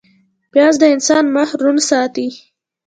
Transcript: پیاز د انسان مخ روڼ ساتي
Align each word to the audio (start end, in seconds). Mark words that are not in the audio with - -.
پیاز 0.51 0.75
د 0.79 0.83
انسان 0.95 1.25
مخ 1.35 1.49
روڼ 1.61 1.75
ساتي 1.89 2.27